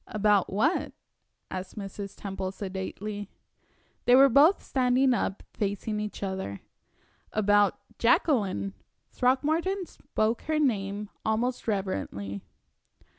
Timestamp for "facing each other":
5.53-6.61